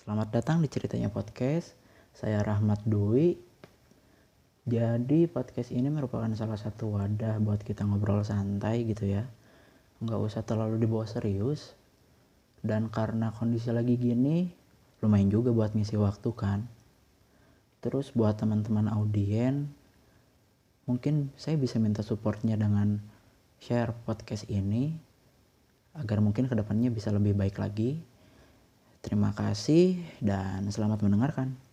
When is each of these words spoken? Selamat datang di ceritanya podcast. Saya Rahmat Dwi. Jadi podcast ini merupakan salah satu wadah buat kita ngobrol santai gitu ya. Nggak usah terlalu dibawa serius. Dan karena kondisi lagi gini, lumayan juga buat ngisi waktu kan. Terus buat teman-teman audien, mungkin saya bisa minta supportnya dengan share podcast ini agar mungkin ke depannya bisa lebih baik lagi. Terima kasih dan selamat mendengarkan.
Selamat 0.00 0.32
datang 0.32 0.64
di 0.64 0.68
ceritanya 0.72 1.12
podcast. 1.12 1.76
Saya 2.16 2.40
Rahmat 2.40 2.88
Dwi. 2.88 3.36
Jadi 4.64 5.28
podcast 5.28 5.68
ini 5.76 5.92
merupakan 5.92 6.32
salah 6.32 6.56
satu 6.56 6.96
wadah 6.96 7.36
buat 7.44 7.60
kita 7.60 7.84
ngobrol 7.84 8.24
santai 8.24 8.88
gitu 8.88 9.04
ya. 9.04 9.28
Nggak 10.00 10.20
usah 10.24 10.40
terlalu 10.40 10.80
dibawa 10.80 11.04
serius. 11.04 11.76
Dan 12.64 12.88
karena 12.88 13.28
kondisi 13.28 13.68
lagi 13.76 14.00
gini, 14.00 14.48
lumayan 15.04 15.28
juga 15.28 15.52
buat 15.52 15.76
ngisi 15.76 16.00
waktu 16.00 16.32
kan. 16.32 16.64
Terus 17.84 18.16
buat 18.16 18.40
teman-teman 18.40 18.88
audien, 18.88 19.68
mungkin 20.88 21.28
saya 21.36 21.60
bisa 21.60 21.76
minta 21.76 22.00
supportnya 22.00 22.56
dengan 22.56 23.04
share 23.60 23.92
podcast 24.08 24.48
ini 24.48 24.96
agar 25.92 26.24
mungkin 26.24 26.48
ke 26.48 26.56
depannya 26.56 26.88
bisa 26.88 27.12
lebih 27.12 27.36
baik 27.36 27.60
lagi. 27.60 28.00
Terima 29.00 29.32
kasih 29.32 29.96
dan 30.20 30.68
selamat 30.68 31.00
mendengarkan. 31.00 31.69